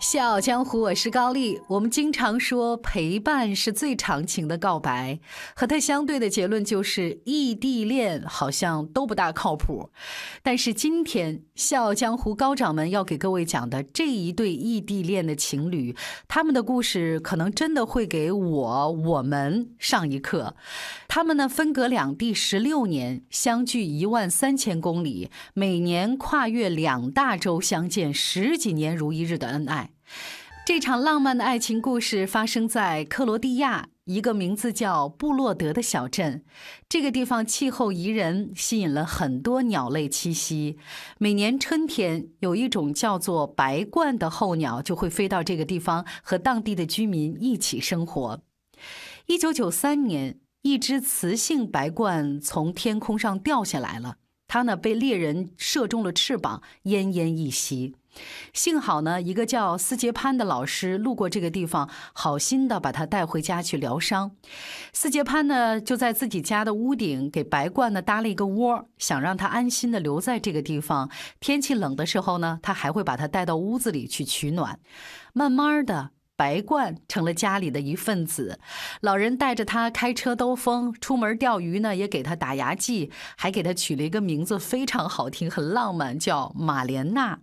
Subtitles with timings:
[0.00, 1.60] 笑傲江湖，我是高丽。
[1.68, 5.20] 我们经常说陪伴是最长情的告白，
[5.54, 9.90] 和它相对的结论就是异地恋好像都不大靠谱。
[10.42, 15.94] 但是今天笑傲江湖高掌门要给各位讲的这一对异地恋的情侣，
[16.26, 20.56] 他们的故事可能真的会给我我们上一课。
[21.08, 29.89] 他们呢分隔两地十六年，相距一万三千公里，每年跨越两大洲相见，十几年如一日的恩爱。
[30.66, 36.44] 这场浪漫的爱情故事发生在克罗地亚一个名字叫布洛德的小镇。
[36.88, 40.78] 这个地方气候宜人，吸引了很多鸟类栖息。
[41.18, 48.40] 每年春天，有一种叫做白鹳的候鸟就会飞到这个地方，和当地的居民一起生活。
[49.26, 57.96] 一九九三年，一只雌性白鹳从天空上掉下来了，它呢被猎人射中了翅膀，奄奄一息。
[58.52, 64.32] 幸好呢，一个叫斯杰潘的老师路过这个地方，好心的把他带回家去疗伤。
[64.92, 71.10] 斯杰潘呢，就在自己家的屋顶给白鹳呢搭了一个窝，想让他安心的留在这个地方。
[71.38, 74.78] 天气冷的时候呢，他还会把它带到屋子里去取暖。
[75.32, 78.58] 慢慢的，白鹳成了家里的一份子。
[79.00, 87.38] 老人带着他开车兜风，出门钓鱼呢，也给他打牙祭，还给他取了一个名字，非常好听，很浪漫，叫马莲娜。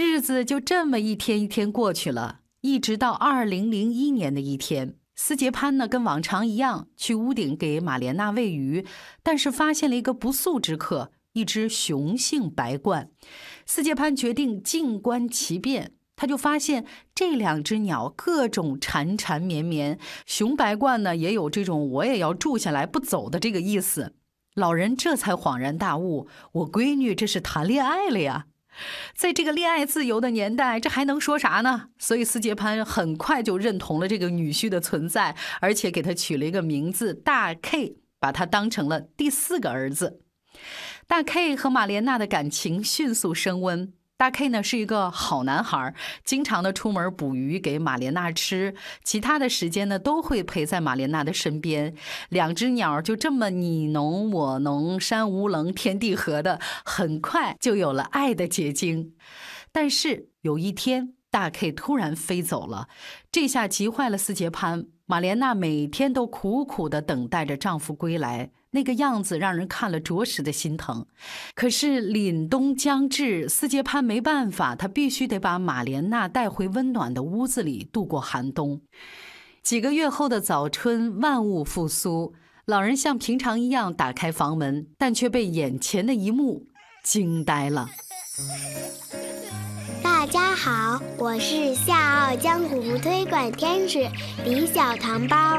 [0.00, 8.86] 日子就这么一天一天过去了，一直到二零零一年的一天，斯杰潘呢跟往常一样去屋顶给玛莲娜喂鱼，
[9.24, 13.08] 但是发现了一个不速之客，一只雄性白鹳。
[13.66, 24.14] 斯杰潘决定静观其变，他就发现这两只鸟各种缠缠绵绵，雄白鹳呢也有这种我也要住下来不走的这个意思。
[24.54, 28.46] 老人这才恍然大悟，我闺女这是谈恋爱了呀。
[29.14, 31.88] 在这个恋爱自由的年代，这还能说啥呢？
[31.98, 40.20] 所以斯杰潘很快就认同了这个女婿的存在，而且给他取了一个名字大 K，把他当成了第四个儿子。
[41.06, 43.92] 大 K 和马莲娜的感情迅速升温。
[44.18, 48.74] 大 K 呢是一个好男孩，经常的出门捕鱼给玛莲娜吃，
[49.04, 51.94] 其他的时间呢都会陪在玛莲娜的身边。
[52.28, 59.14] 两只鸟就这么你侬我侬，山无棱，天地合的，很快就有了爱的结晶。
[59.70, 62.88] 但是有一天，大 K 突然飞走了，
[63.30, 64.86] 这下急坏了斯杰潘。
[65.06, 68.50] 马莲娜每天都苦苦的等待着丈夫归来。
[68.72, 71.06] 那个样子让人看了着实的心疼，
[71.54, 78.82] 可是凛冬将至，斯杰潘没办法，他必须得把马莲娜带回温暖的屋子里度过寒冬。
[79.62, 82.34] 几个月后的早春，万物复苏，
[82.66, 86.66] 老人像平常一样打开房门，但却被眼前的一幕
[87.02, 87.88] 惊呆了。
[90.28, 94.06] 大家好，我是笑傲江湖推广天使
[94.44, 95.58] 李小糖包，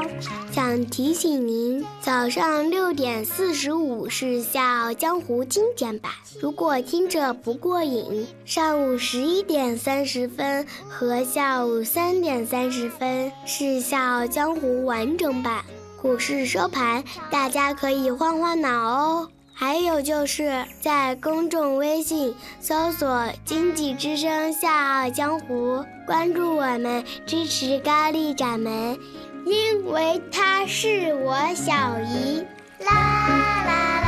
[0.52, 15.64] 想提醒您，早上六点四十五是笑傲江湖精简版，如果听着不过瘾，上午十一点三十分和下午三点三十分是笑傲江湖完整版。
[16.00, 19.28] 股市收盘，大家可以换换脑哦。
[19.60, 28.98] 还有就是在公众微信搜索“经济之声笑傲江湖”，关注我们，支持高丽掌门，
[29.44, 32.42] 因为他是我小姨。
[32.86, 33.99] 啦啦。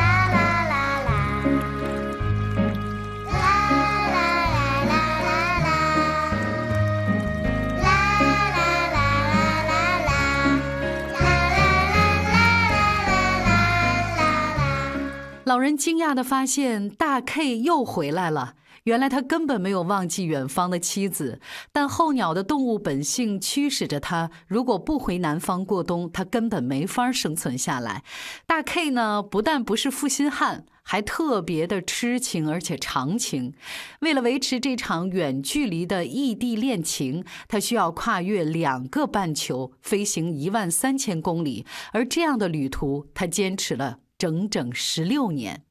[15.53, 18.55] 老人惊讶地发现，大 K 又回来了。
[18.85, 21.43] 原来他根本没有忘记远方的妻子，
[21.73, 28.03] 但候鸟的动物本性驱使着他，如果不回南方过冬，他根本没法生存下来。
[28.47, 33.53] 大 K 呢，不但不是负心汉，还特别的痴情而且长情。
[34.01, 41.67] 为了维持这场远距离的异地恋情，他需要跨越两个半球，飞行一万三千公里。
[41.93, 43.99] 而这样的旅途，他坚持了。
[44.23, 45.65] 整整十六年，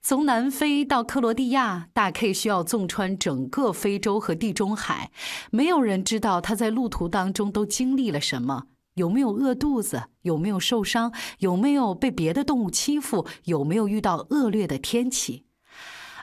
[0.00, 5.10] 从南非到克罗地亚，大 K 需要纵穿整个非洲和地中海。
[5.50, 10.04] 没有人知道他在路途当中都经历了什么：有没有饿肚子？
[10.22, 11.12] 有没有受伤？
[11.40, 13.26] 有没有被别的动物欺负？
[13.44, 15.44] 有没有遇到恶劣的天气？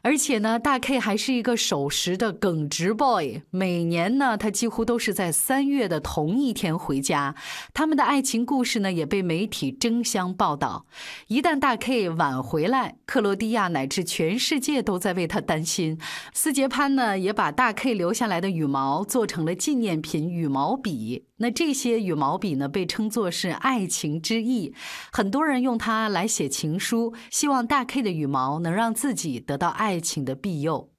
[0.03, 3.41] 而且呢，大 K 还是一个守时的耿直 boy。
[3.50, 7.33] 每年呢，他几乎都是在三月的同一天回家。
[7.73, 10.85] 他们的爱情故事呢，也被媒体争相报道。
[11.27, 15.97] 一旦大 K 晚回来，克罗地亚乃至全世界都在为他担心。
[16.33, 21.23] 斯杰潘呢，也把大 K 留下来的羽毛做成了纪念品羽毛笔。
[21.38, 24.73] 那这些羽毛笔呢，被称作是爱情之翼，
[25.11, 30.89] 很多人用它来写情书，希望大 K 的羽毛能让自己得到爱爱情的庇佑。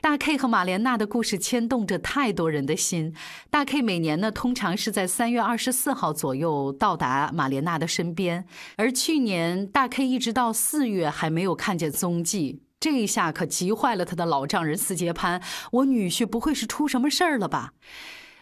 [0.00, 3.14] 大 K 和马莲娜的故事牵动着太多人的心。
[3.50, 8.44] 大 K 每年呢，通常是在三月二十四号左右到达马莲娜的身边，
[8.76, 15.40] 而去年大 K 一直到四月还没有看见踪迹，这一下可急坏了他的老丈人斯杰潘。
[15.70, 17.74] 我女婿不会是出什么事儿了吧？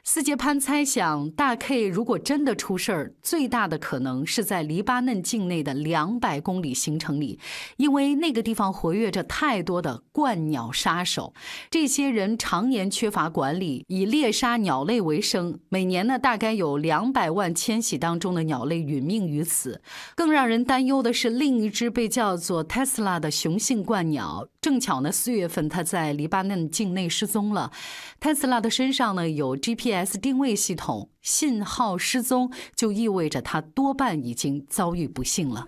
[0.02, 7.38] 斯杰潘猜想，大 K 如果真的出事儿，最大的可能是在黎巴嫩境内的两百公里行程里，
[7.76, 11.35] 因为那个地方活跃着太多的鹳鸟杀手。
[11.70, 15.61] 这些人常年缺乏管理，以猎杀鸟类为生。
[15.69, 19.81] 每年呢，大概有两百万迁徙当中的鸟类殒命于此。
[20.17, 27.73] 更让人担忧的是，另一只被叫做 Tesla 的雄性鹳鸟，正巧呢，四月份他在黎巴嫩境内失踪了。
[28.21, 29.57] Tesla 的身上呢有。
[29.57, 35.67] GPS 定位系统信号失踪，就意味着他多半已经遭遇不幸了。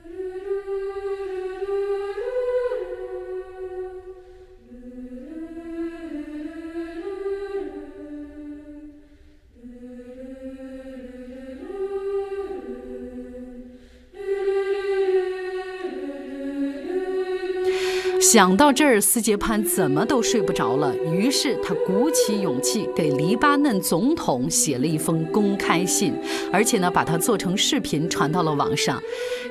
[18.23, 20.95] 想到这儿，斯杰潘怎么都睡不着了。
[20.99, 26.15] 于是他鼓起勇气给黎巴嫩总统写了一封公开信，
[26.53, 29.03] 而且呢，把它做成视频传到了网上。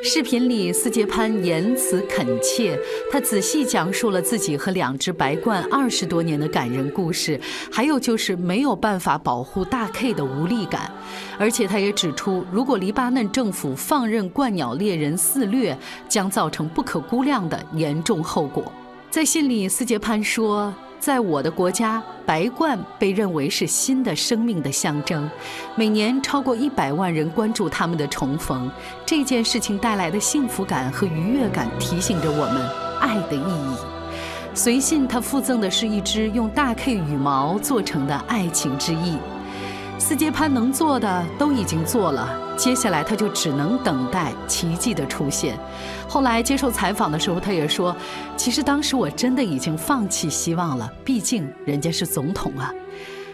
[0.02, 2.80] 视频里，斯杰潘言辞恳切，
[3.12, 7.38] 他仔细讲述了自己和两只白鹳二十多年的感人故事，
[7.70, 10.90] 还有就是没有办法保护大 K 的无力感。
[11.38, 15.78] 而且他也指出，如果黎巴嫩政府放任鹳鸟猎人肆虐，
[16.08, 18.61] 将造成不可估量的严重后果。
[19.12, 25.30] 在信里，斯杰潘说：“在我的国家，白鹳被认为是新的生命的象征。
[25.76, 28.72] 每年超过一百万人关注他们的重逢。
[29.06, 32.66] 这件事情带来的幸福感和愉悦感，提醒着我们
[33.02, 33.76] 爱的意义。”
[34.56, 39.18] 随信他附赠的是一只用大 K 羽毛做成的爱情之翼。
[40.12, 45.58] 斯杰潘能做的都已经做了，接下来他就只能等待奇迹的出现。
[46.06, 47.96] 后来接受采访的时候，他也说
[48.36, 52.74] ：“其实当时我真的已经放弃希望了，毕竟人家是总统啊。”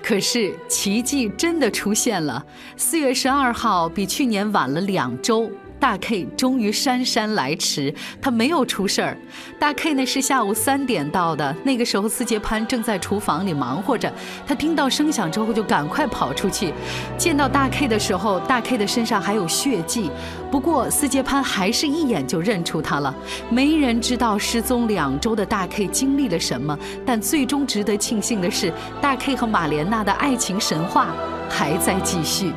[0.06, 2.46] 可是奇迹真的出现了，
[2.76, 5.50] 四月十二号比去年晚了两周。
[5.80, 9.18] 大 K 终于姗姗来迟，他没有出事儿。
[9.60, 14.12] 大 K 呢是下午三点到的，那个时候斯杰潘正在厨房里忙活着。
[14.46, 16.74] 他听到声响之后就赶快跑出去，
[17.18, 20.10] 见到大 K 的时候，大 K 的身上还有血迹，
[20.52, 23.14] 不过斯杰潘还是一眼就认出他了。
[23.50, 31.08] 没人知道失踪两周的大 K 经历了什么，但最终值得庆幸的是，大 K 和马莲娜的爱情神话
[31.50, 32.52] 还在继续。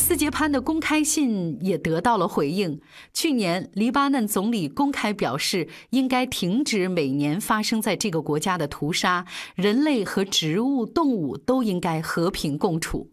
[0.00, 2.80] 斯杰潘的公开信也得到了回应。
[3.12, 13.10] 去年，黎巴嫩总理公开表示，应该停止每年发生在这个国家的屠杀，人类和植物、动物都应该和平共处。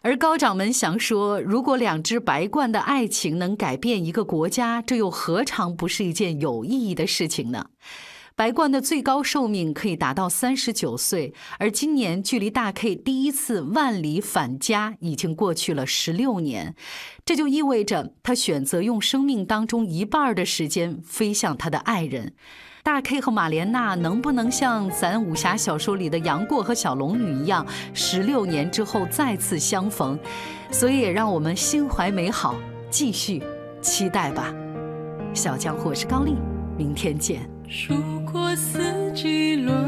[0.00, 7.66] 而高掌门祥说，如果两只白鹳的爱情能改变一个国家，这又何尝不是一件有意义的事情呢？
[8.38, 16.76] 白鹳的最高寿命可以达到三十九岁，而今年距离大 K 第一次万里返家已经过去了十六年，
[17.24, 22.32] 这就意味着他选择用生命当中一半的时间飞向他的爱人。
[22.84, 30.16] 大 K 和马莲娜能不能像咱武侠小说里的杨过和小龙女一样，十六年之后再次相逢？
[30.70, 32.54] 所以也让我们心怀美好，
[32.88, 33.42] 继续
[33.82, 34.54] 期待吧。
[35.34, 36.36] 小江，我是高丽，
[36.76, 37.57] 明天见。
[37.70, 39.87] 数过四季轮。